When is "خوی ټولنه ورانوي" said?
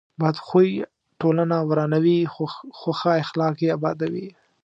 0.47-2.19